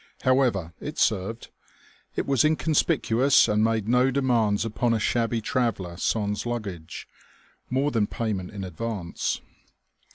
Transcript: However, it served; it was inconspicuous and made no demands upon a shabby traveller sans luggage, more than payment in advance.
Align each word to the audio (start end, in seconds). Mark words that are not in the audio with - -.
However, 0.23 0.73
it 0.79 0.97
served; 0.97 1.49
it 2.15 2.25
was 2.25 2.43
inconspicuous 2.43 3.47
and 3.47 3.63
made 3.63 3.87
no 3.87 4.09
demands 4.09 4.65
upon 4.65 4.95
a 4.95 4.99
shabby 4.99 5.41
traveller 5.41 5.95
sans 5.95 6.43
luggage, 6.47 7.07
more 7.69 7.91
than 7.91 8.07
payment 8.07 8.49
in 8.49 8.63
advance. 8.63 9.41